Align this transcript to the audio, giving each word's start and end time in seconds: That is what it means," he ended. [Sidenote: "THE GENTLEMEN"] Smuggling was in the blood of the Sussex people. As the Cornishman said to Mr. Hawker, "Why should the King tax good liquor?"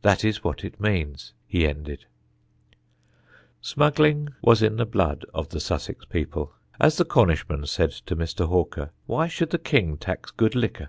That 0.00 0.24
is 0.24 0.42
what 0.42 0.64
it 0.64 0.80
means," 0.80 1.34
he 1.46 1.66
ended. 1.68 2.06
[Sidenote: 3.60 3.60
"THE 3.60 3.60
GENTLEMEN"] 3.60 3.60
Smuggling 3.60 4.28
was 4.40 4.62
in 4.62 4.76
the 4.76 4.86
blood 4.86 5.26
of 5.34 5.50
the 5.50 5.60
Sussex 5.60 6.06
people. 6.06 6.54
As 6.80 6.96
the 6.96 7.04
Cornishman 7.04 7.66
said 7.66 7.90
to 7.90 8.16
Mr. 8.16 8.48
Hawker, 8.48 8.92
"Why 9.04 9.28
should 9.28 9.50
the 9.50 9.58
King 9.58 9.98
tax 9.98 10.30
good 10.30 10.54
liquor?" 10.54 10.88